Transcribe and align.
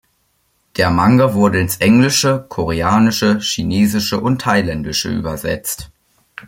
Der 0.77 0.89
Manga 0.89 1.35
wurde 1.35 1.59
ins 1.59 1.77
Englische, 1.77 2.43
Koreanische, 2.49 3.37
Chinesische 3.39 4.19
und 4.19 4.41
Thailändische 4.41 5.09
übersetzt. 5.13 5.91